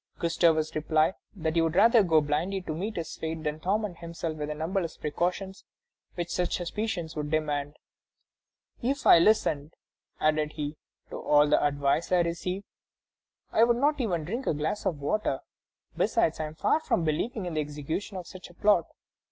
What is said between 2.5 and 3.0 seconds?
to meet